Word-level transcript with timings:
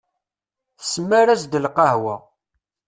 Tesmar-as-d 0.79 1.53
lqahwa. 1.63 2.15